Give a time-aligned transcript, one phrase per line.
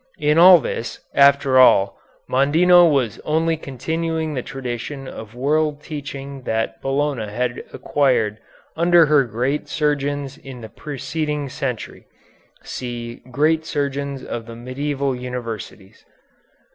[0.17, 1.95] In this, after all,
[2.27, 8.39] Mondino was only continuing the tradition of world teaching that Bologna had acquired
[8.75, 12.07] under her great surgeons in the preceding century.
[12.63, 16.03] (See "Great Surgeons of the Medieval Universities.")